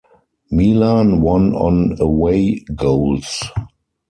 Milan 0.49 1.21
won 1.21 1.53
on 1.53 1.95
away 2.01 2.65
goals. 2.73 3.43